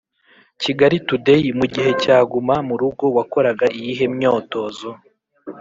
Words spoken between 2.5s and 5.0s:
mu rugo wakoraga iyihe myotozo?